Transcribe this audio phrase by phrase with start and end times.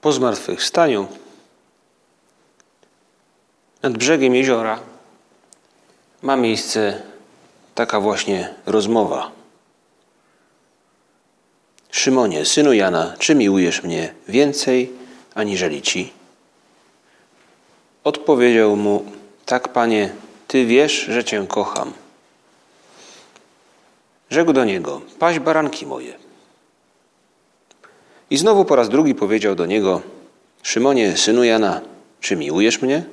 [0.00, 1.08] Po zmartwychwstaniu
[3.82, 4.80] nad brzegiem jeziora
[6.22, 7.02] ma miejsce
[7.74, 9.30] taka właśnie rozmowa.
[11.90, 14.92] Szymonie, synu Jana, czy miłujesz mnie więcej
[15.34, 16.12] aniżeli ci?
[18.04, 19.04] Odpowiedział mu:
[19.46, 20.12] Tak, panie,
[20.48, 21.92] ty wiesz, że cię kocham.
[24.30, 26.29] Rzekł do niego: Paś baranki moje.
[28.30, 30.02] I znowu po raz drugi powiedział do niego:
[30.62, 31.80] Szymonie, synu Jana,
[32.20, 33.04] czy miłujesz mnie?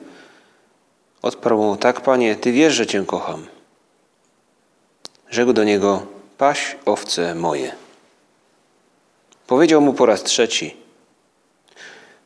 [1.21, 3.47] Odparł mu: Tak, panie, ty wiesz, że cię kocham.
[5.29, 6.05] Rzekł do niego:
[6.37, 7.71] Paś owce moje.
[9.47, 10.75] Powiedział mu po raz trzeci: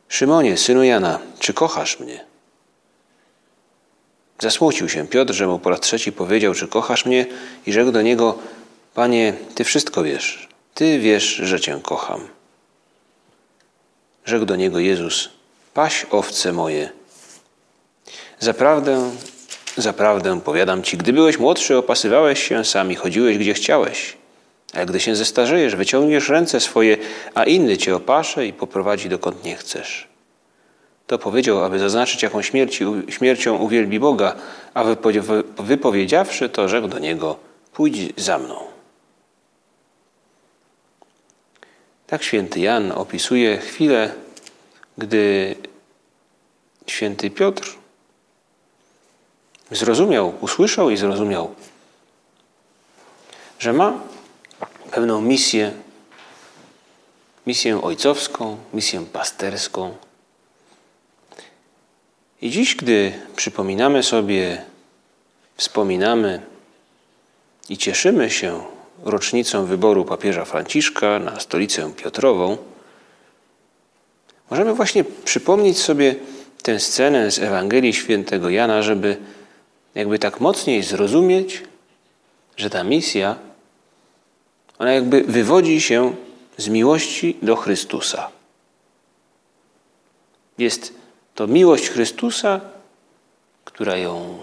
[0.08, 2.24] Szymonie, synu Jana, czy kochasz mnie?
[4.38, 7.26] Zasmucił się Piotr, że mu po raz trzeci powiedział, czy kochasz mnie,
[7.66, 8.38] i rzekł do niego:
[8.94, 12.28] Panie, ty wszystko wiesz, ty wiesz, że cię kocham.
[14.24, 15.28] Rzekł do niego Jezus:
[15.74, 16.90] Paś owce moje.
[18.38, 19.10] Zaprawdę,
[19.76, 24.16] zaprawdę powiadam ci, gdy byłeś młodszy, opasywałeś się sam i chodziłeś gdzie chciałeś.
[24.74, 26.96] A gdy się zestarzejesz, wyciągniesz ręce swoje,
[27.34, 30.08] a inny cię opasze i poprowadzi dokąd nie chcesz.
[31.06, 34.34] To powiedział, aby zaznaczyć, jaką śmierci, śmiercią uwielbi Boga,
[34.74, 34.84] a
[35.58, 37.36] wypowiedziawszy to, rzekł do niego:
[37.72, 38.71] Pójdź za mną.
[42.12, 44.14] Tak święty Jan opisuje chwilę,
[44.98, 45.56] gdy
[46.86, 47.74] święty Piotr
[49.70, 51.54] zrozumiał, usłyszał i zrozumiał,
[53.58, 54.00] że ma
[54.90, 55.72] pewną misję,
[57.46, 59.96] misję ojcowską, misję pasterską.
[62.42, 64.64] I dziś, gdy przypominamy sobie,
[65.56, 66.42] wspominamy
[67.68, 68.64] i cieszymy się
[69.02, 72.56] rocznicą wyboru papieża Franciszka na stolicę Piotrową,
[74.50, 76.14] możemy właśnie przypomnieć sobie
[76.62, 79.16] tę scenę z Ewangelii Świętego Jana, żeby
[79.94, 81.62] jakby tak mocniej zrozumieć,
[82.56, 83.36] że ta misja,
[84.78, 86.14] ona jakby wywodzi się
[86.56, 88.30] z miłości do Chrystusa.
[90.58, 90.94] Jest
[91.34, 92.60] to miłość Chrystusa,
[93.64, 94.38] która ją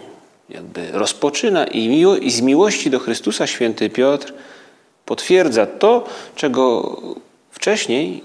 [0.50, 4.34] jakby rozpoczyna i, miło, i z miłości do Chrystusa święty Piotr
[5.09, 6.03] potwierdza to,
[6.36, 6.96] czego
[7.52, 8.24] wcześniej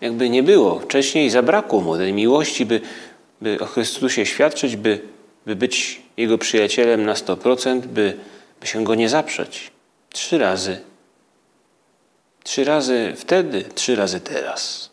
[0.00, 0.78] jakby nie było.
[0.80, 2.80] Wcześniej zabrakło mu tej miłości, by,
[3.40, 5.00] by o Chrystusie świadczyć, by,
[5.46, 8.16] by być Jego przyjacielem na 100%, by,
[8.60, 9.70] by się Go nie zaprzeć.
[10.10, 10.80] Trzy razy.
[12.44, 14.90] Trzy razy wtedy, trzy razy teraz.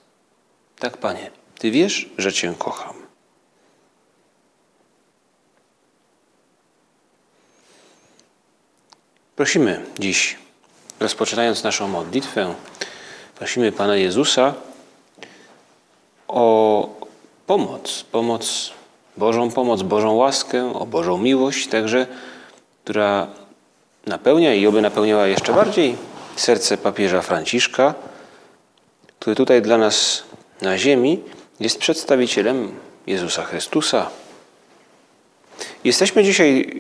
[0.80, 2.96] Tak, Panie, Ty wiesz, że Cię kocham.
[9.36, 10.38] Prosimy dziś,
[11.00, 12.54] rozpoczynając naszą modlitwę,
[13.36, 14.54] prosimy Pana Jezusa
[16.28, 16.90] o
[17.48, 18.72] pomoc, pomoc,
[19.18, 22.08] Bożą pomoc, Bożą łaskę, o Bożą miłość także,
[22.84, 23.28] która
[24.06, 25.96] napełnia i oby napełniała jeszcze bardziej
[26.36, 27.94] serce papieża Franciszka,
[29.20, 30.24] który tutaj dla nas
[30.62, 31.20] na ziemi
[31.60, 32.72] jest przedstawicielem
[33.08, 34.10] Jezusa Chrystusa.
[35.84, 36.72] Jesteśmy dzisiaj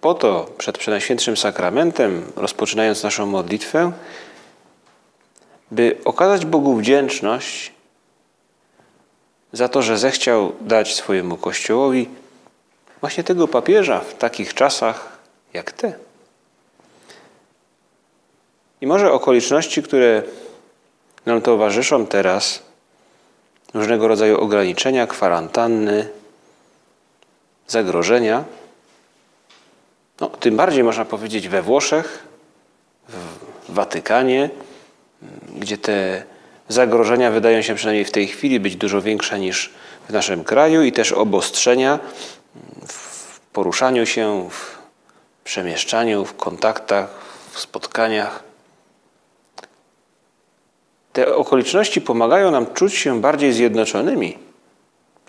[0.00, 3.92] po to przed Przenajświętszym Sakramentem, rozpoczynając naszą modlitwę,
[5.70, 7.72] by okazać Bogu wdzięczność
[9.52, 12.08] za to, że zechciał dać swojemu Kościołowi
[13.00, 15.18] właśnie tego papieża w takich czasach
[15.52, 15.92] jak te.
[18.80, 20.22] I może okoliczności, które
[21.26, 22.62] nam towarzyszą teraz,
[23.74, 26.08] różnego rodzaju ograniczenia, kwarantanny,
[27.66, 28.44] zagrożenia,
[30.20, 32.26] no, tym bardziej można powiedzieć we Włoszech,
[33.08, 34.50] w Watykanie,
[35.58, 36.22] gdzie te
[36.68, 39.70] zagrożenia wydają się przynajmniej w tej chwili być dużo większe niż
[40.08, 41.98] w naszym kraju i też obostrzenia
[42.86, 44.78] w poruszaniu się, w
[45.44, 47.08] przemieszczaniu, w kontaktach,
[47.50, 48.42] w spotkaniach.
[51.12, 54.49] Te okoliczności pomagają nam czuć się bardziej zjednoczonymi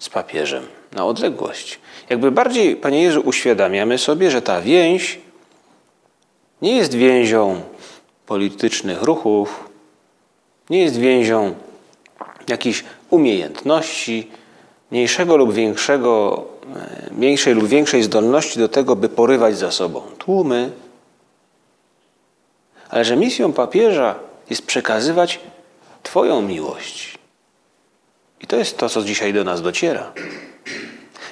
[0.01, 1.79] z papieżem na odległość.
[2.09, 5.19] Jakby bardziej, Panie Jezu, uświadamiamy sobie, że ta więź
[6.61, 7.61] nie jest więzią
[8.25, 9.69] politycznych ruchów,
[10.69, 11.55] Nie jest więzią
[12.47, 14.31] jakichś umiejętności,
[14.91, 16.45] mniejszego lub większego,
[16.75, 20.71] e, mniejszej lub większej zdolności do tego, by porywać za sobą tłumy,
[22.89, 24.15] ale że misją papieża
[24.49, 25.39] jest przekazywać
[26.03, 27.10] Twoją miłość.
[28.41, 30.13] I to jest to, co dzisiaj do nas dociera.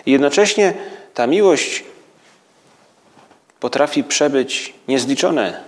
[0.06, 0.74] I jednocześnie
[1.14, 1.84] ta miłość
[3.60, 5.64] potrafi przebyć niezliczone,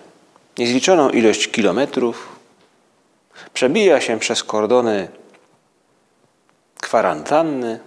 [0.58, 2.40] niezliczoną ilość kilometrów,
[3.54, 5.08] przebija się przez kordony
[6.82, 7.80] kwarantanny,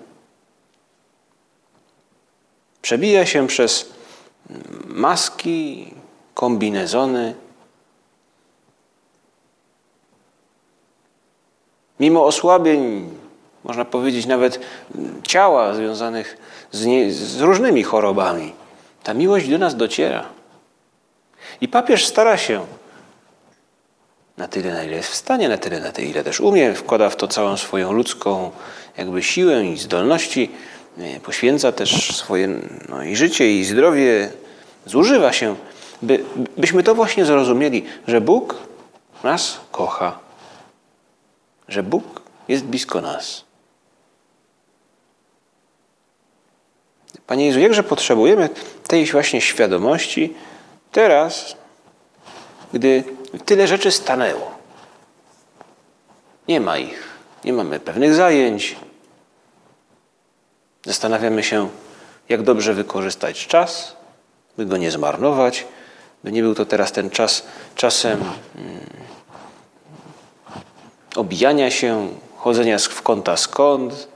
[2.82, 3.92] przebija się przez
[4.86, 5.94] maski,
[6.34, 7.34] kombinezony.
[12.00, 13.10] Mimo osłabień,
[13.64, 14.60] można powiedzieć nawet
[15.22, 16.36] ciała związanych
[16.72, 18.52] z, nie, z różnymi chorobami,
[19.02, 20.24] ta miłość do nas dociera.
[21.60, 22.66] I papież stara się
[24.36, 27.10] na tyle, na ile jest w stanie, na tyle, na tyle, ile też umie, wkłada
[27.10, 28.50] w to całą swoją ludzką
[28.96, 30.50] jakby siłę i zdolności,
[31.22, 32.48] poświęca też swoje
[32.88, 34.30] no, i życie, i zdrowie,
[34.86, 35.56] zużywa się,
[36.02, 36.24] by,
[36.56, 38.56] byśmy to właśnie zrozumieli, że Bóg
[39.24, 40.18] nas kocha,
[41.68, 43.44] że Bóg jest blisko nas.
[47.26, 48.48] Panie Jezu, jakże potrzebujemy
[48.86, 50.34] tej właśnie świadomości
[50.92, 51.56] teraz,
[52.72, 53.04] gdy
[53.44, 54.50] tyle rzeczy stanęło.
[56.48, 57.08] Nie ma ich.
[57.44, 58.76] Nie mamy pewnych zajęć.
[60.84, 61.68] Zastanawiamy się,
[62.28, 63.96] jak dobrze wykorzystać czas,
[64.56, 65.66] by go nie zmarnować,
[66.24, 68.20] by nie był to teraz ten czas czasem
[68.54, 68.80] hmm,
[71.16, 74.08] obijania się, chodzenia w kąta skąd,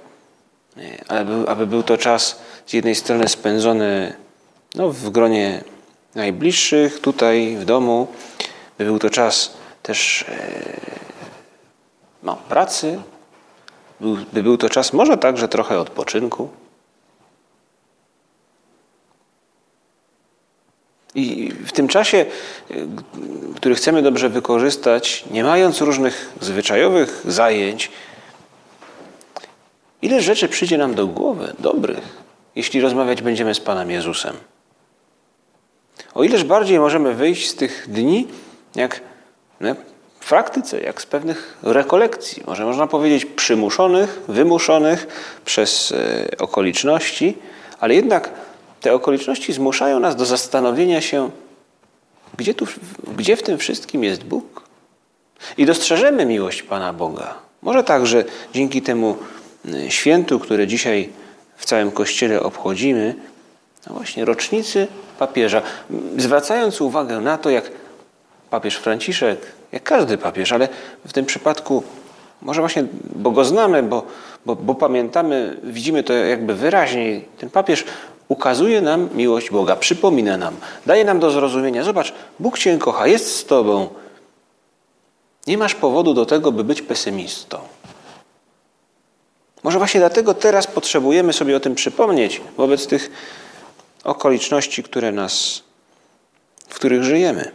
[1.08, 4.16] aby, aby był to czas z jednej strony spędzony
[4.74, 5.64] no, w gronie
[6.14, 8.06] najbliższych, tutaj w domu,
[8.78, 10.62] by był to czas też e,
[12.22, 13.00] no, pracy,
[14.32, 16.48] by był to czas może także trochę odpoczynku.
[21.14, 22.74] I w tym czasie, e,
[23.56, 27.90] który chcemy dobrze wykorzystać, nie mając różnych zwyczajowych zajęć,
[30.02, 32.27] ile rzeczy przyjdzie nam do głowy, dobrych,
[32.58, 34.36] jeśli rozmawiać będziemy z Panem Jezusem.
[36.14, 38.28] O ileż bardziej możemy wyjść z tych dni,
[38.74, 39.00] jak
[39.60, 39.74] no,
[40.20, 45.06] w praktyce, jak z pewnych rekolekcji, może można powiedzieć przymuszonych, wymuszonych
[45.44, 47.38] przez e, okoliczności,
[47.80, 48.30] ale jednak
[48.80, 51.30] te okoliczności zmuszają nas do zastanowienia się,
[52.36, 52.66] gdzie, tu,
[53.16, 54.62] gdzie w tym wszystkim jest Bóg?
[55.56, 57.34] I dostrzeżemy miłość Pana Boga.
[57.62, 58.24] Może także
[58.54, 59.16] dzięki temu
[59.74, 61.08] e, świętu, które dzisiaj
[61.58, 63.14] w całym Kościele obchodzimy,
[63.86, 64.86] no właśnie rocznicy
[65.18, 65.62] papieża,
[66.16, 67.70] zwracając uwagę na to, jak
[68.50, 69.40] papież Franciszek,
[69.72, 70.68] jak każdy papież, ale
[71.06, 71.82] w tym przypadku
[72.42, 72.84] może właśnie,
[73.16, 74.02] bo go znamy, bo,
[74.46, 77.24] bo, bo pamiętamy, widzimy to jakby wyraźniej.
[77.38, 77.84] Ten papież
[78.28, 80.56] ukazuje nam miłość Boga, przypomina nam,
[80.86, 83.88] daje nam do zrozumienia: zobacz, Bóg Cię kocha, jest z Tobą.
[85.46, 87.58] Nie masz powodu do tego, by być pesymistą.
[89.62, 93.10] Może właśnie dlatego teraz potrzebujemy sobie o tym przypomnieć wobec tych
[94.04, 95.62] okoliczności, które nas,
[96.68, 97.52] w których żyjemy.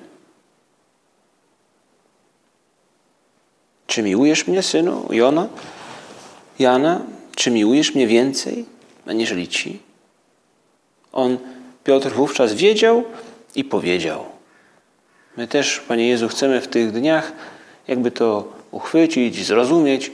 [3.88, 5.48] Czy miłujesz mnie, synu Jona?
[6.60, 7.02] Jana?
[7.36, 8.66] Czy miłujesz mnie więcej,
[9.06, 9.80] aniżeli ci?
[11.12, 11.38] On,
[11.84, 13.04] Piotr, wówczas wiedział
[13.56, 14.26] i powiedział.
[15.38, 17.32] My też, Panie Jezu, chcemy w tych dniach
[17.88, 20.12] jakby to uchwycić, zrozumieć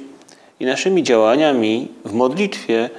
[0.59, 2.89] i naszymi działaniami w modlitwie,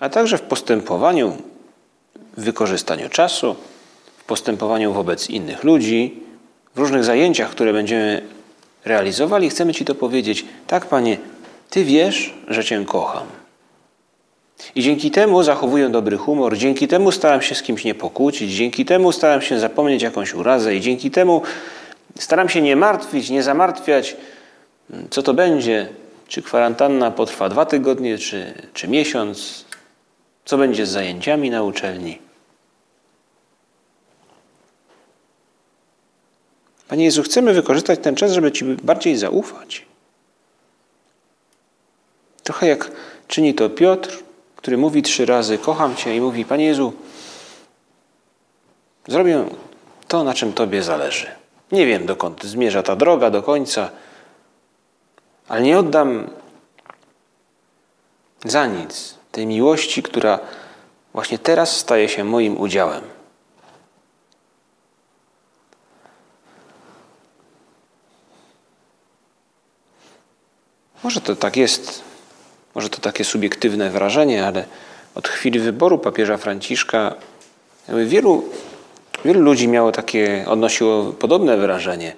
[0.00, 1.36] a także w postępowaniu,
[2.36, 3.56] w wykorzystaniu czasu,
[4.16, 6.14] w postępowaniu wobec innych ludzi,
[6.74, 8.22] w różnych zajęciach, które będziemy
[8.84, 10.44] realizowali, chcemy Ci to powiedzieć.
[10.66, 11.18] Tak, Panie,
[11.70, 13.26] Ty wiesz, że Cię kocham.
[14.74, 18.84] I dzięki temu zachowuję dobry humor, dzięki temu staram się z kimś nie pokłócić, dzięki
[18.84, 20.74] temu staram się zapomnieć jakąś urazę.
[20.74, 21.42] I dzięki temu
[22.18, 24.16] staram się nie martwić, nie zamartwiać,
[25.10, 25.88] co to będzie,
[26.28, 29.64] czy kwarantanna potrwa dwa tygodnie, czy, czy miesiąc,
[30.44, 32.18] co będzie z zajęciami na uczelni.
[36.88, 39.86] Panie Jezu, chcemy wykorzystać ten czas, żeby Ci bardziej zaufać.
[42.42, 42.90] Trochę jak
[43.28, 44.18] czyni to Piotr,
[44.56, 46.92] który mówi trzy razy: Kocham Cię, i mówi: Panie Jezu,
[49.08, 49.44] zrobię
[50.08, 51.26] to, na czym Tobie zależy.
[51.72, 53.90] Nie wiem, dokąd zmierza ta droga do końca,
[55.50, 56.30] ale nie oddam
[58.44, 60.38] za nic tej miłości, która
[61.12, 63.02] właśnie teraz staje się moim udziałem.
[71.02, 72.02] Może to tak jest,
[72.74, 74.64] może to takie subiektywne wrażenie, ale
[75.14, 77.14] od chwili wyboru papieża Franciszka
[77.88, 78.44] wielu,
[79.24, 82.16] wielu ludzi miało takie, odnosiło podobne wrażenie,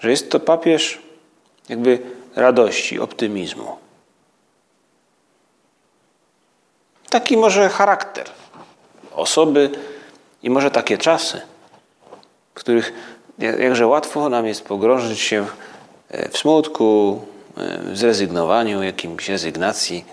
[0.00, 0.98] że jest to papież
[1.68, 3.76] jakby radości, optymizmu.
[7.10, 8.30] Taki może charakter
[9.14, 9.70] osoby
[10.42, 11.40] i może takie czasy,
[12.54, 12.92] w których
[13.38, 15.46] jakże łatwo nam jest pogrążyć się
[16.30, 17.20] w smutku,
[17.56, 20.04] w zrezygnowaniu, jakimś rezygnacji.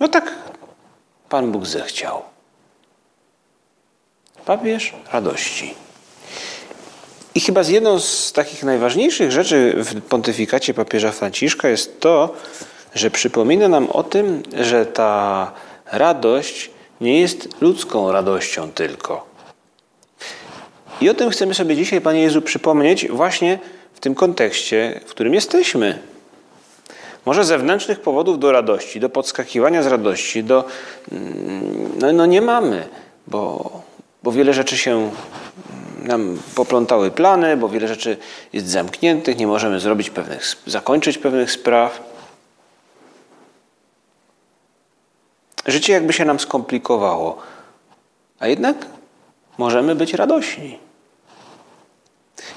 [0.00, 0.34] No tak
[1.28, 2.22] Pan Bóg zechciał.
[4.44, 5.74] Papież radości.
[7.34, 12.34] I chyba z jedną z takich najważniejszych rzeczy w pontyfikacie papieża Franciszka jest to,
[12.94, 15.52] że przypomina nam o tym, że ta
[15.92, 16.70] radość
[17.00, 19.26] nie jest ludzką radością tylko.
[21.00, 23.58] I o tym chcemy sobie dzisiaj, Panie Jezu, przypomnieć właśnie
[23.94, 25.98] w tym kontekście, w którym jesteśmy.
[27.26, 30.64] Może zewnętrznych powodów do radości, do podskakiwania z radości, do,
[31.12, 32.88] mm, no, no nie mamy,
[33.26, 33.70] bo,
[34.22, 35.10] bo wiele rzeczy się
[36.04, 38.16] nam poplątały plany, bo wiele rzeczy
[38.52, 42.10] jest zamkniętych, nie możemy zrobić pewnych, zakończyć pewnych spraw.
[45.66, 47.36] Życie jakby się nam skomplikowało,
[48.38, 48.76] a jednak
[49.58, 50.78] możemy być radośni.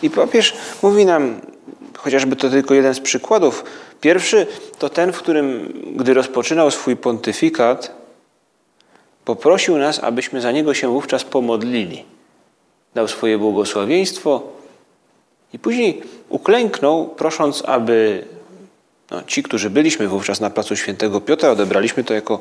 [0.02, 1.42] I papież mówi nam,
[1.98, 3.64] chociażby to tylko jeden z przykładów.
[4.02, 4.48] Pierwszy
[4.80, 7.96] to ten, w którym, gdy rozpoczynał swój pontyfikat,
[9.26, 12.13] poprosił nas, abyśmy za niego się wówczas pomodlili.
[12.96, 14.42] Dał swoje błogosławieństwo
[15.54, 18.26] i później uklęknął, prosząc, aby
[19.12, 22.40] no, ci, którzy byliśmy wówczas na placu Świętego Piotra, odebraliśmy to jako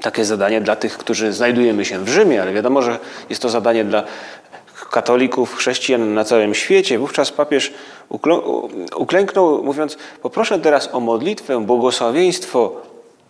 [0.00, 2.98] takie zadanie dla tych, którzy znajdujemy się w Rzymie, ale wiadomo, że
[3.30, 4.04] jest to zadanie dla
[4.90, 6.98] katolików, chrześcijan na całym świecie.
[6.98, 7.72] Wówczas papież
[8.96, 12.72] uklęknął, mówiąc: Poproszę teraz o modlitwę, błogosławieństwo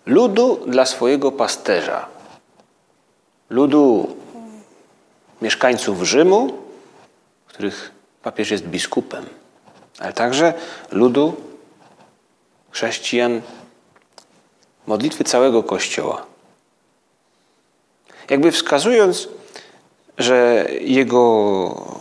[0.06, 2.06] ludu dla swojego pasterza.
[3.50, 4.16] Ludu
[5.42, 6.58] mieszkańców Rzymu,
[7.46, 7.90] których
[8.22, 9.26] papież jest biskupem,
[9.98, 10.54] ale także
[10.90, 11.36] ludu
[12.70, 13.42] chrześcijan,
[14.86, 16.26] modlitwy całego Kościoła.
[18.30, 19.28] Jakby wskazując,
[20.18, 22.00] że jego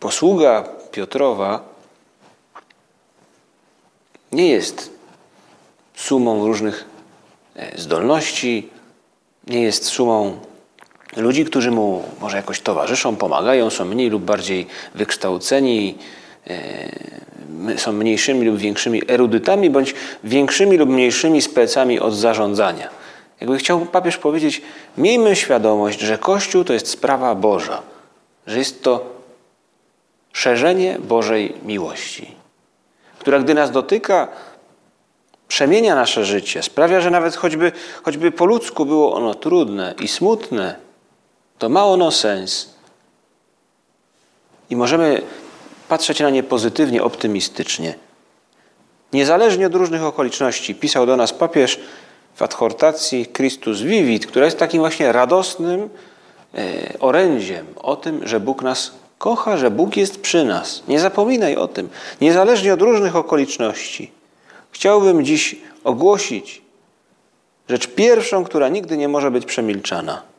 [0.00, 1.62] posługa Piotrowa
[4.32, 4.90] nie jest
[5.94, 6.84] sumą różnych
[7.56, 8.70] e, zdolności,
[9.46, 10.40] nie jest sumą
[11.16, 15.94] ludzi, którzy mu może jakoś towarzyszą, pomagają, są mniej lub bardziej wykształceni,
[16.46, 19.94] e, są mniejszymi lub większymi erudytami, bądź
[20.24, 22.88] większymi lub mniejszymi specami od zarządzania.
[23.40, 24.62] Jakby chciał papież powiedzieć,
[24.98, 27.82] miejmy świadomość, że Kościół to jest sprawa Boża,
[28.46, 29.06] że jest to
[30.32, 32.34] szerzenie Bożej miłości,
[33.18, 34.28] która gdy nas dotyka,
[35.48, 40.83] przemienia nasze życie, sprawia, że nawet choćby, choćby po ludzku było ono trudne i smutne,
[41.58, 42.74] to ma ono sens.
[44.70, 45.22] I możemy
[45.88, 47.94] patrzeć na nie pozytywnie, optymistycznie.
[49.12, 51.80] Niezależnie od różnych okoliczności, pisał do nas papież,
[52.34, 55.90] w adhortacji Christus Vivit, która jest takim właśnie radosnym
[56.54, 60.82] e, orędziem o tym, że Bóg nas kocha, że Bóg jest przy nas.
[60.88, 61.88] Nie zapominaj o tym,
[62.20, 64.10] niezależnie od różnych okoliczności.
[64.70, 66.62] Chciałbym dziś ogłosić
[67.68, 70.33] rzecz pierwszą, która nigdy nie może być przemilczana.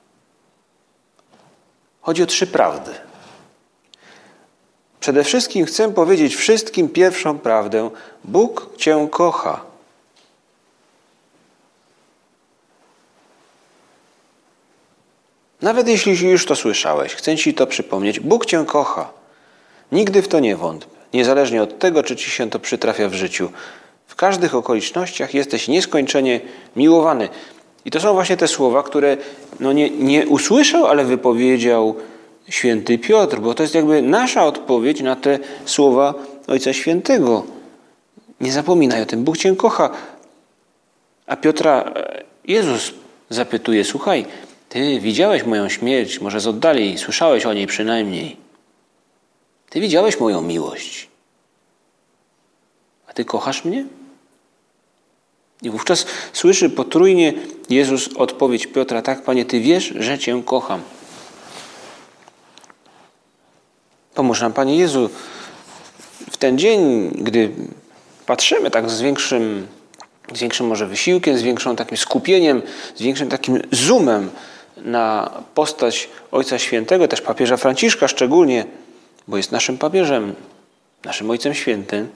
[2.05, 2.91] Chodzi o trzy prawdy.
[4.99, 7.89] Przede wszystkim chcę powiedzieć wszystkim pierwszą prawdę:
[8.23, 9.61] Bóg Cię kocha.
[15.61, 18.19] Nawet jeśli już to słyszałeś, chcę Ci to przypomnieć.
[18.19, 19.09] Bóg Cię kocha.
[19.91, 20.95] Nigdy w to nie wątp.
[21.13, 23.51] Niezależnie od tego, czy Ci się to przytrafia w życiu.
[24.07, 26.41] W każdych okolicznościach jesteś nieskończenie
[26.75, 27.29] miłowany.
[27.85, 29.17] I to są właśnie te słowa, które
[29.59, 31.95] no nie, nie usłyszał, ale wypowiedział
[32.49, 36.13] święty Piotr, bo to jest jakby nasza odpowiedź na te słowa
[36.47, 37.43] Ojca Świętego.
[38.41, 39.89] Nie zapominaj o tym, Bóg Cię kocha.
[41.27, 42.93] A Piotra e, Jezus
[43.29, 44.25] zapytuje, słuchaj,
[44.69, 48.37] ty widziałeś moją śmierć, może z oddali, słyszałeś o niej przynajmniej.
[49.69, 51.07] Ty widziałeś moją miłość.
[53.07, 53.85] A ty kochasz mnie?
[55.61, 57.33] I wówczas słyszy potrójnie
[57.69, 60.81] Jezus odpowiedź Piotra: Tak, panie, ty wiesz, że cię kocham.
[64.13, 65.09] Pomóż nam, panie Jezu,
[66.31, 67.51] w ten dzień, gdy
[68.25, 69.67] patrzymy tak z większym,
[70.33, 72.61] z większym może wysiłkiem, z większym takim skupieniem,
[72.95, 74.29] z większym takim zoomem
[74.77, 78.65] na postać Ojca Świętego, też papieża Franciszka szczególnie,
[79.27, 80.35] bo jest naszym papieżem,
[81.05, 82.09] naszym Ojcem Świętym,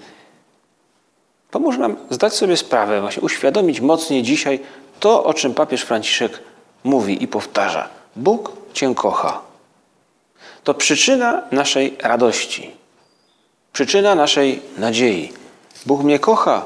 [1.52, 4.60] pomóż nam zdać sobie sprawę, właśnie uświadomić mocniej dzisiaj
[5.00, 6.40] to, o czym papież Franciszek
[6.84, 7.90] mówi i powtarza.
[8.16, 9.42] Bóg Cię kocha.
[10.64, 12.72] To przyczyna naszej radości,
[13.74, 15.32] przyczyna naszej nadziei.
[15.86, 16.66] Bóg mnie kocha.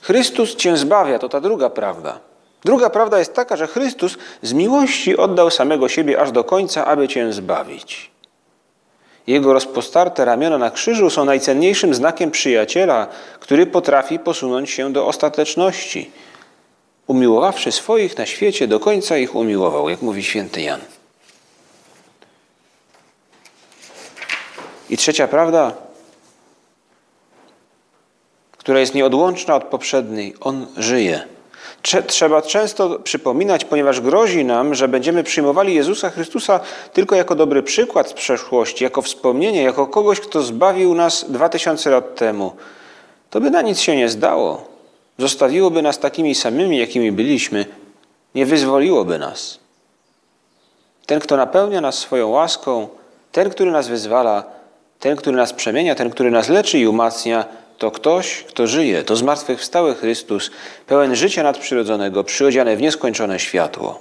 [0.00, 2.18] Chrystus Cię zbawia, to ta druga prawda.
[2.64, 7.08] Druga prawda jest taka, że Chrystus z miłości oddał samego siebie aż do końca, aby
[7.08, 8.10] Cię zbawić.
[9.26, 13.06] Jego rozpostarte ramiona na krzyżu są najcenniejszym znakiem przyjaciela,
[13.40, 16.10] który potrafi posunąć się do ostateczności.
[17.06, 20.80] Umiłowawszy swoich na świecie, do końca ich umiłował, jak mówi święty Jan.
[24.90, 25.72] I trzecia prawda,
[28.58, 31.35] która jest nieodłączna od poprzedniej, on żyje.
[32.06, 36.60] Trzeba często przypominać, ponieważ grozi nam, że będziemy przyjmowali Jezusa Chrystusa
[36.92, 41.90] tylko jako dobry przykład z przeszłości, jako wspomnienie, jako kogoś, kto zbawił nas dwa tysiące
[41.90, 42.52] lat temu.
[43.30, 44.64] To by na nic się nie zdało.
[45.18, 47.66] Zostawiłoby nas takimi samymi, jakimi byliśmy,
[48.34, 49.58] nie wyzwoliłoby nas.
[51.06, 52.88] Ten, kto napełnia nas swoją łaską,
[53.32, 54.44] ten, który nas wyzwala,
[55.00, 57.44] ten, który nas przemienia, ten, który nas leczy i umacnia,
[57.78, 60.50] to ktoś, kto żyje, to zmartwychwstały Chrystus,
[60.86, 64.00] pełen życia nadprzyrodzonego, przyodziany w nieskończone światło.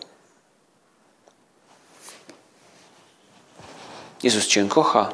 [4.24, 5.10] Jezus Cię kocha,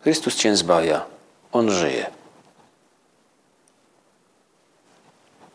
[0.00, 1.04] Chrystus Cię zbawia,
[1.52, 2.06] On żyje.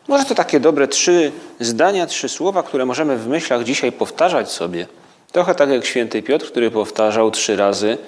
[0.08, 4.86] Może to takie dobre trzy zdania, trzy słowa, które możemy w myślach dzisiaj powtarzać sobie.
[5.32, 7.98] Trochę tak jak święty Piotr, który powtarzał trzy razy: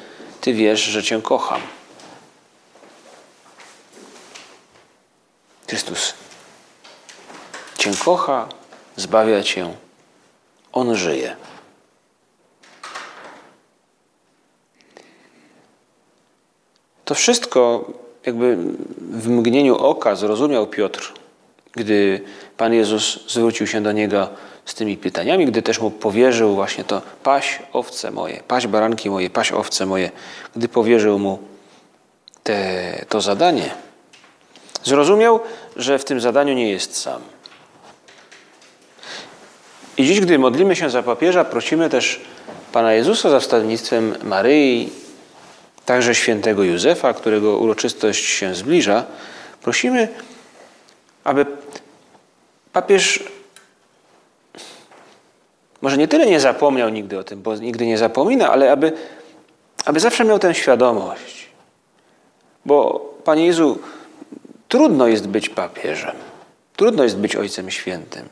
[0.40, 1.60] Ty wiesz, że Cię kocham.
[5.66, 6.14] Chrystus
[7.78, 8.48] Cię kocha,
[8.96, 9.74] zbawia Cię.
[10.72, 11.36] On żyje.
[17.04, 17.90] To wszystko
[18.26, 18.56] jakby
[19.00, 21.12] w mgnieniu oka zrozumiał Piotr,
[21.72, 22.20] gdy
[22.56, 24.28] Pan Jezus zwrócił się do niego
[24.64, 29.30] z tymi pytaniami, gdy też mu powierzył właśnie to paś owce moje, paś baranki moje,
[29.30, 30.10] paś owce moje,
[30.56, 31.38] gdy powierzył mu
[32.42, 33.83] te, to zadanie.
[34.84, 35.40] Zrozumiał,
[35.76, 37.22] że w tym zadaniu nie jest sam.
[39.96, 42.20] I dziś, gdy modlimy się za papieża, prosimy też
[42.72, 44.92] Pana Jezusa za wstawiennictwem Maryi,
[45.84, 49.04] także świętego Józefa, którego uroczystość się zbliża,
[49.62, 50.08] prosimy,
[51.24, 51.46] aby
[52.72, 53.24] papież
[55.82, 58.92] może nie tyle nie zapomniał nigdy o tym, bo nigdy nie zapomina, ale aby,
[59.84, 61.48] aby zawsze miał tę świadomość.
[62.64, 63.78] Bo Panie Jezu,
[64.74, 66.16] Trudno jest być papieżem.
[66.76, 68.28] Trudno jest być Ojcem Świętym.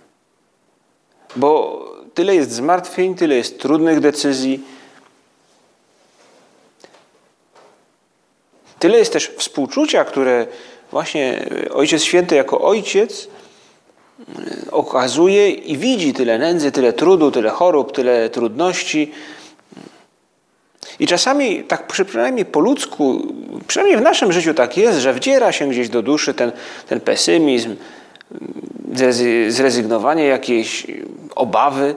[1.36, 4.64] Bo tyle jest zmartwień, tyle jest trudnych decyzji.
[8.78, 10.46] Tyle jest też współczucia, które
[10.90, 13.28] właśnie Ojciec Święty jako Ojciec
[14.66, 19.12] e, okazuje i widzi tyle nędzy, tyle trudu, tyle chorób, tyle trudności.
[20.98, 23.34] I czasami, tak przynajmniej po ludzku,
[23.66, 26.52] przynajmniej w naszym życiu tak jest, że wdziera się gdzieś do duszy ten,
[26.88, 27.76] ten pesymizm,
[29.48, 30.86] zrezygnowanie, jakieś
[31.34, 31.94] obawy.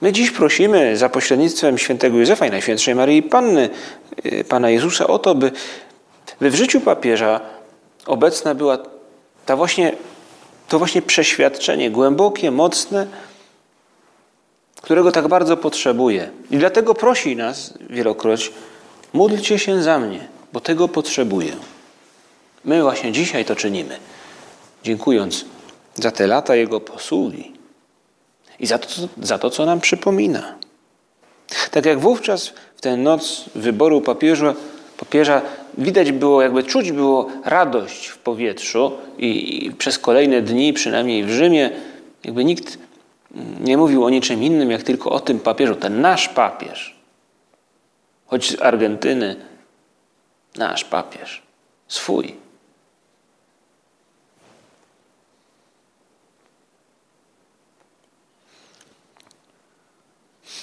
[0.00, 3.70] My dziś prosimy za pośrednictwem świętego Józefa i Najświętszej Maryi Panny,
[4.26, 5.52] y, Pana Jezusa o to, by,
[6.40, 7.40] by w życiu papieża
[8.06, 8.78] obecna była
[9.46, 9.92] ta właśnie,
[10.68, 13.06] to właśnie przeświadczenie głębokie, mocne,
[14.84, 16.30] którego tak bardzo potrzebuje.
[16.50, 18.52] I dlatego prosi nas wielokroć,
[19.12, 21.52] módlcie się za mnie, bo tego potrzebuję.
[22.64, 23.98] My właśnie dzisiaj to czynimy,
[24.82, 25.44] dziękując
[25.94, 27.52] za te lata Jego posługi
[28.60, 28.88] i za to,
[29.22, 30.54] za to co nam przypomina.
[31.70, 34.54] Tak jak wówczas w tę noc wyboru papieża,
[34.96, 35.42] papieża
[35.78, 41.30] widać było, jakby czuć było radość w powietrzu i, i przez kolejne dni, przynajmniej w
[41.30, 41.70] Rzymie,
[42.24, 42.83] jakby nikt
[43.60, 45.74] nie mówił o niczym innym, jak tylko o tym papieżu.
[45.74, 46.96] Ten nasz papież,
[48.26, 49.36] choć z Argentyny,
[50.56, 51.42] nasz papież,
[51.88, 52.34] swój.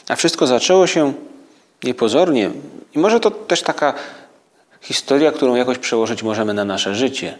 [0.07, 1.13] A wszystko zaczęło się
[1.83, 2.51] niepozornie.
[2.95, 3.93] I może to też taka
[4.81, 7.37] historia, którą jakoś przełożyć możemy na nasze życie.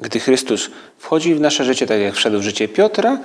[0.00, 3.18] Gdy Chrystus wchodzi w nasze życie, tak jak wszedł w życie Piotra,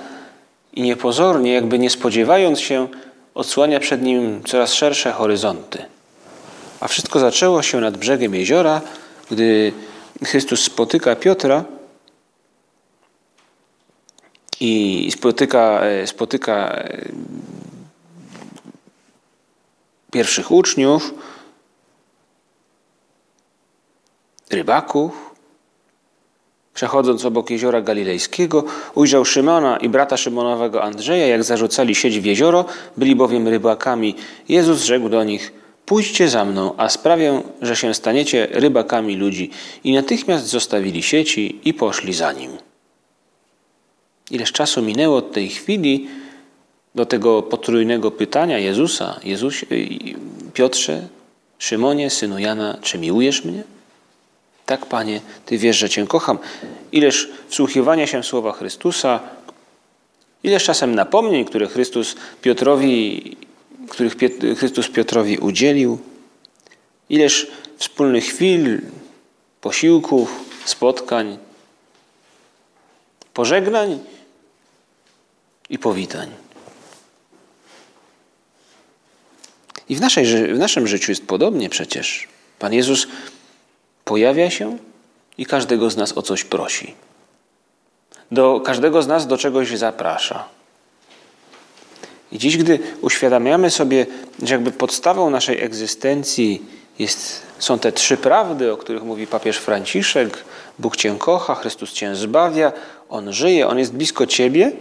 [0.72, 2.88] i niepozornie, jakby nie spodziewając się,
[3.34, 5.84] odsłania przed nim coraz szersze horyzonty.
[6.80, 8.80] A wszystko zaczęło się nad brzegiem jeziora,
[9.30, 9.72] gdy
[10.24, 11.64] Chrystus spotyka Piotra
[14.60, 17.08] i spotyka, e, spotyka e,
[20.12, 21.14] pierwszych uczniów
[24.50, 25.23] rybaków.
[26.74, 32.64] Przechodząc obok jeziora galilejskiego, ujrzał Szymona i brata Szymonowego Andrzeja, jak zarzucali sieć w jezioro,
[32.96, 34.14] byli bowiem rybakami.
[34.48, 35.52] Jezus rzekł do nich:
[35.86, 39.50] Pójdźcie za mną, a sprawię, że się staniecie rybakami ludzi.
[39.84, 42.50] I natychmiast zostawili sieci i poszli za nim.
[44.30, 46.08] Ileż czasu minęło od tej chwili
[46.94, 49.64] do tego potrójnego pytania Jezusa: Jezus,
[50.54, 51.08] Piotrze,
[51.58, 53.73] Szymonie, synu Jana, czy miłujesz mnie?
[54.66, 56.38] Tak, Panie, Ty wiesz, że Cię kocham.
[56.92, 59.20] Ileż wsłuchiwania się w słowa Chrystusa,
[60.42, 63.36] ileż czasem napomnień, które Chrystus Piotrowi,
[63.88, 64.16] których
[64.58, 65.98] Chrystus Piotrowi udzielił,
[67.08, 67.46] ileż
[67.76, 68.80] wspólnych chwil,
[69.60, 71.38] posiłków, spotkań,
[73.34, 73.98] pożegnań
[75.70, 76.30] i powitań.
[79.88, 82.28] I w, naszej, w naszym życiu jest podobnie przecież.
[82.58, 83.06] Pan Jezus
[84.04, 84.78] pojawia się
[85.38, 86.94] i każdego z nas o coś prosi.
[88.30, 90.48] Do każdego z nas do czegoś zaprasza.
[92.32, 94.06] I dziś, gdy uświadamiamy sobie,
[94.42, 96.62] że jakby podstawą naszej egzystencji
[96.98, 100.44] jest, są te trzy prawdy, o których mówi papież Franciszek:
[100.78, 102.72] Bóg Cię kocha, Chrystus Cię zbawia,
[103.08, 104.72] On żyje, On jest blisko Ciebie.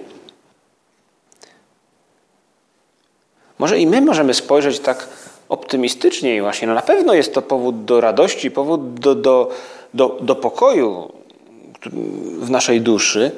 [3.60, 5.08] Może i my możemy spojrzeć tak
[5.54, 9.52] optymistycznie i właśnie no na pewno jest to powód do radości, powód do, do,
[9.94, 11.12] do, do pokoju
[12.40, 13.32] w naszej duszy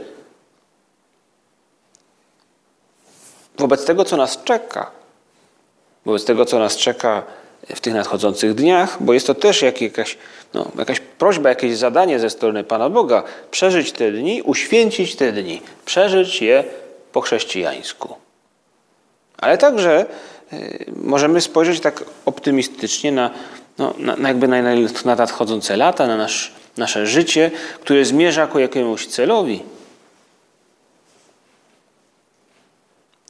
[3.57, 4.91] wobec tego, co nas czeka.
[6.05, 7.23] Wobec tego, co nas czeka
[7.75, 10.17] w tych nadchodzących dniach, bo jest to też jak jakaś,
[10.53, 13.23] no, jakaś prośba, jakieś zadanie ze strony Pana Boga.
[13.51, 16.63] Przeżyć te dni, uświęcić te dni, przeżyć je
[17.11, 18.15] po chrześcijańsku.
[19.37, 20.05] Ale także
[20.95, 23.31] możemy spojrzeć tak optymistycznie na,
[23.77, 24.61] no, na, na jakby na,
[25.05, 29.63] na nadchodzące lata, na nasz, nasze życie, które zmierza ku jakiemuś celowi.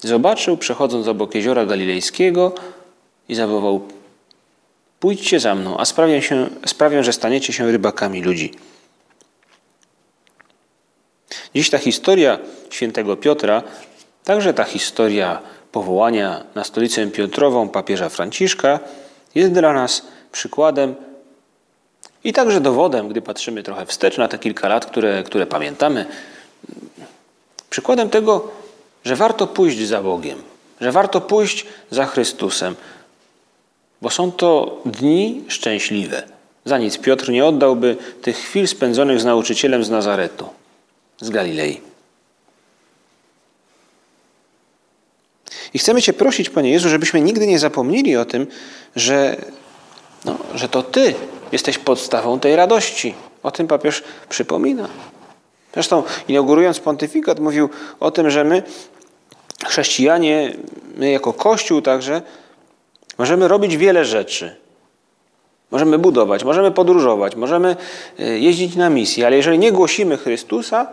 [0.01, 2.55] Zobaczył, przechodząc obok jeziora galilejskiego
[3.29, 3.87] i zawołał:
[4.99, 8.51] Pójdźcie za mną, a sprawię, się, sprawię, że staniecie się rybakami ludzi.
[11.55, 13.63] Dziś ta historia świętego Piotra,
[14.23, 15.41] także ta historia
[15.75, 18.79] powołania na stolicę Piotrową papieża Franciszka
[19.35, 20.95] jest dla nas przykładem
[22.23, 26.05] i także dowodem, gdy patrzymy trochę wstecz na te kilka lat, które, które pamiętamy,
[27.69, 28.51] przykładem tego,
[29.05, 30.41] że warto pójść za Bogiem,
[30.81, 32.75] że warto pójść za Chrystusem,
[34.01, 36.23] bo są to dni szczęśliwe.
[36.65, 40.49] Za nic Piotr nie oddałby tych chwil spędzonych z nauczycielem z Nazaretu,
[41.21, 41.94] z Galilei.
[45.75, 48.47] I chcemy Cię prosić, Panie Jezu, żebyśmy nigdy nie zapomnieli o tym,
[48.95, 49.37] że,
[50.25, 51.15] no, że to Ty
[51.51, 53.13] jesteś podstawą tej radości.
[53.43, 54.87] O tym papież przypomina.
[55.73, 58.63] Zresztą inaugurując pontyfikat mówił o tym, że my,
[59.65, 60.53] chrześcijanie,
[60.97, 62.21] my jako Kościół także,
[63.17, 64.55] możemy robić wiele rzeczy.
[65.71, 67.75] Możemy budować, możemy podróżować, możemy
[68.19, 70.87] y, jeździć na misję, ale jeżeli nie głosimy Chrystusa,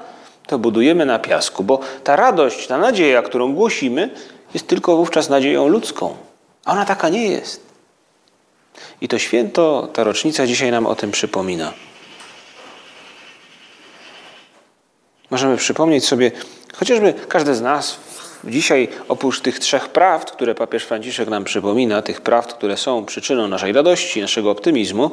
[0.47, 4.11] to budujemy na piasku, bo ta radość, ta nadzieja, którą głosimy,
[4.55, 6.17] jest tylko wówczas nadzieją ludzką.
[6.65, 7.61] A ona taka nie jest.
[9.01, 11.73] I to święto, ta rocznica dzisiaj nam o tym przypomina.
[15.31, 16.33] Możemy przypomnieć sobie,
[16.75, 17.97] chociażby każdy z nas
[18.45, 23.49] dzisiaj, oprócz tych trzech prawd, które papież Franciszek nam przypomina, tych prawd, które są przyczyną
[23.49, 25.11] naszej radości, naszego optymizmu,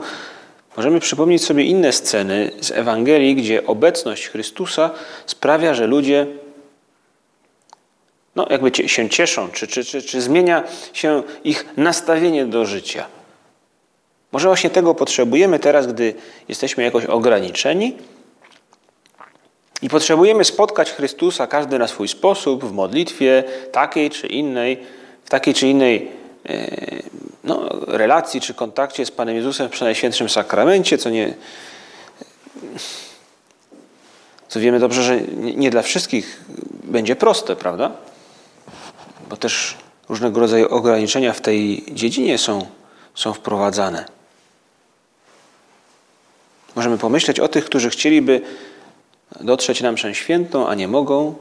[0.77, 4.89] możemy przypomnieć sobie inne sceny z Ewangelii, gdzie obecność Chrystusa
[5.25, 6.27] sprawia, że ludzie
[8.39, 13.05] no, jakby się cieszą, czy, czy, czy, czy zmienia się ich nastawienie do życia.
[14.31, 16.13] Może właśnie tego potrzebujemy teraz, gdy
[16.49, 17.95] jesteśmy jakoś ograniczeni
[19.81, 24.77] i potrzebujemy spotkać Chrystusa każdy na swój sposób, w modlitwie takiej czy innej,
[25.25, 26.11] w takiej czy innej
[26.49, 26.67] e,
[27.43, 31.33] no, relacji czy kontakcie z Panem Jezusem przy Najświętszym Sakramencie, co nie.
[34.47, 36.43] Co wiemy dobrze, że nie dla wszystkich
[36.83, 37.91] będzie proste, prawda?
[39.29, 39.77] Bo też
[40.09, 42.65] różnego rodzaju ograniczenia w tej dziedzinie są,
[43.15, 44.05] są wprowadzane.
[46.75, 48.41] Możemy pomyśleć o tych, którzy chcieliby
[49.41, 51.35] dotrzeć na mszę świętą, a nie mogą,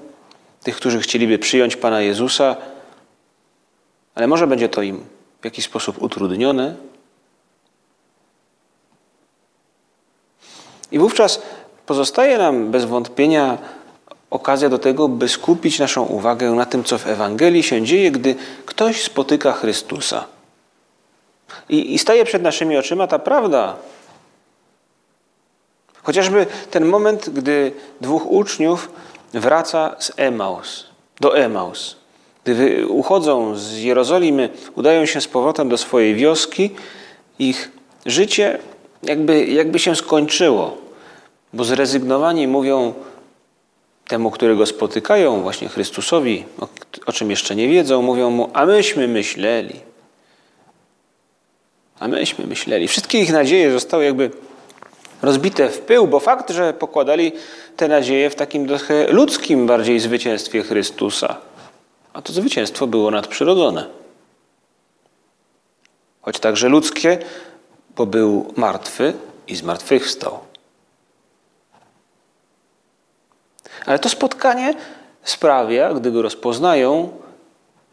[0.62, 2.56] tych, którzy chcieliby przyjąć Pana Jezusa,
[4.14, 5.04] ale może będzie to im
[5.40, 6.74] w jakiś sposób utrudnione.
[10.92, 11.42] I wówczas
[11.86, 13.58] pozostaje nam bez wątpienia
[14.30, 18.34] okazja do tego, by skupić naszą uwagę na tym, co w Ewangelii się dzieje, gdy
[18.66, 20.24] ktoś spotyka Chrystusa.
[21.68, 23.76] I, i staje przed naszymi oczyma ta prawda,
[26.08, 28.90] Chociażby ten moment, gdy dwóch uczniów
[29.32, 30.86] wraca z Emaus,
[31.20, 31.96] do Emaus.
[32.44, 36.70] Gdy uchodzą z Jerozolimy, udają się z powrotem do swojej wioski,
[37.38, 37.70] ich
[38.06, 38.58] życie
[39.02, 40.76] jakby, jakby się skończyło,
[41.52, 42.94] bo zrezygnowani mówią
[44.08, 46.68] temu, którego spotykają, właśnie Chrystusowi, o,
[47.06, 49.80] o czym jeszcze nie wiedzą, mówią mu, a myśmy myśleli.
[52.00, 52.88] A myśmy myśleli.
[52.88, 54.30] Wszystkie ich nadzieje zostały jakby
[55.22, 57.32] rozbite w pył, bo fakt, że pokładali
[57.76, 61.36] te nadzieje w takim trochę ludzkim bardziej zwycięstwie Chrystusa.
[62.12, 63.86] A to zwycięstwo było nadprzyrodzone.
[66.22, 67.18] Choć także ludzkie,
[67.96, 69.12] bo był martwy
[69.48, 70.47] i zmartwychwstał.
[73.86, 74.74] Ale to spotkanie
[75.22, 77.08] sprawia, gdy go rozpoznają,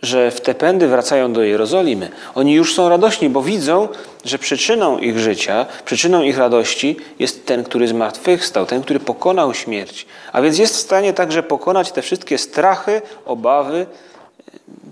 [0.03, 2.09] że w te pędy wracają do Jerozolimy.
[2.35, 3.87] Oni już są radośni, bo widzą,
[4.23, 10.05] że przyczyną ich życia, przyczyną ich radości jest ten, który zmartwychwstał, ten, który pokonał śmierć.
[10.31, 13.85] A więc jest w stanie także pokonać te wszystkie strachy, obawy,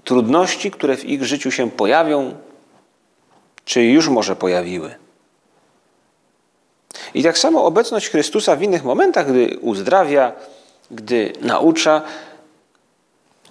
[0.04, 2.34] trudności, które w ich życiu się pojawią,
[3.66, 4.96] czy już może pojawiły.
[7.14, 10.32] I tak samo obecność Chrystusa w innych momentach, gdy uzdrawia,
[10.96, 12.02] gdy naucza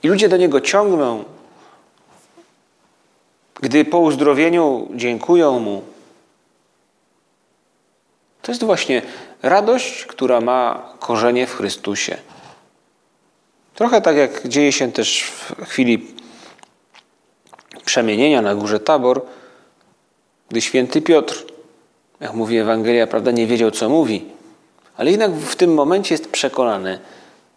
[0.03, 1.25] i ludzie do Niego ciągną,
[3.61, 5.83] gdy po uzdrowieniu dziękują Mu,
[8.43, 9.03] to jest właśnie
[9.43, 12.17] radość, która ma korzenie w Chrystusie.
[13.75, 16.07] Trochę tak jak dzieje się też w chwili
[17.85, 19.23] przemienienia na górze Tabor,
[20.49, 21.45] gdy święty Piotr,
[22.21, 24.25] jak mówi Ewangelia, prawda, nie wiedział, co mówi,
[24.97, 26.99] ale jednak w tym momencie jest przekonany.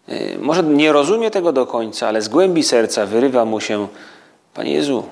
[0.08, 3.88] Y, może nie rozumie tego do końca, ale z głębi serca wyrywa mu się:
[4.54, 5.04] Panie Jezu,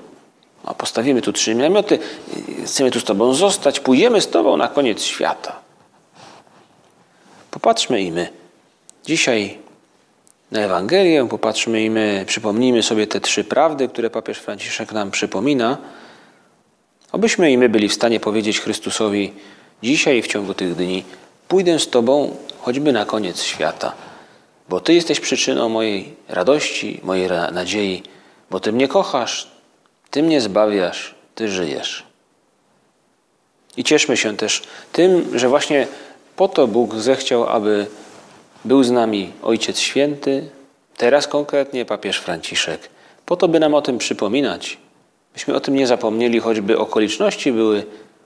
[0.63, 1.99] a postawimy tu trzy namioty,
[2.59, 5.59] y, chcemy tu z Tobą zostać, pójdziemy z Tobą na koniec świata.
[7.51, 8.29] Popatrzmy i my.
[9.05, 9.57] Dzisiaj
[10.51, 15.77] na Ewangelię, popatrzmy i my, przypomnijmy sobie te trzy prawdy, które papież Franciszek nam przypomina,
[17.11, 19.33] abyśmy i my byli w stanie powiedzieć Chrystusowi
[19.83, 21.03] dzisiaj w ciągu tych dni,
[21.47, 23.93] pójdę z Tobą choćby na koniec świata,
[24.69, 28.03] bo Ty jesteś przyczyną mojej radości, mojej nadziei,
[28.51, 29.51] bo Ty mnie kochasz,
[30.11, 32.03] Ty mnie zbawiasz, Ty żyjesz.
[33.77, 35.87] I cieszmy się też tym, że właśnie
[36.35, 37.85] po to Bóg zechciał, aby
[38.65, 40.49] był z nami Ojciec Święty,
[40.97, 42.89] teraz konkretnie papież Franciszek,
[43.25, 44.77] po to, by nam o tym przypominać,
[45.33, 47.85] byśmy o tym nie zapomnieli, choćby okoliczności były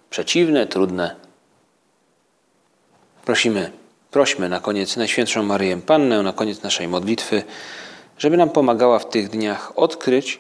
[0.10, 1.16] przeciwne, trudne.
[3.26, 3.72] Prosimy,
[4.12, 7.44] prośmy na koniec Najświętszą Maryję Pannę, na koniec naszej modlitwy,
[8.18, 10.40] żeby nam pomagała w tych dniach odkryć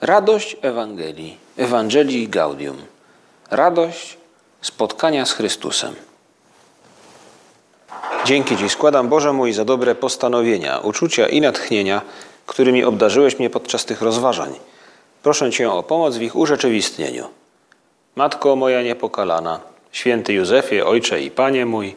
[0.00, 2.76] radość Ewangelii, Ewangelii Gaudium,
[3.50, 4.16] radość
[4.60, 5.94] spotkania z Chrystusem.
[8.24, 12.02] Dzięki Ci składam, Boże mój, za dobre postanowienia, uczucia i natchnienia,
[12.46, 14.54] którymi obdarzyłeś mnie podczas tych rozważań.
[15.22, 17.28] Proszę Cię o pomoc w ich urzeczywistnieniu.
[18.16, 19.60] Matko moja niepokalana,
[19.92, 21.96] święty Józefie, Ojcze i Panie mój,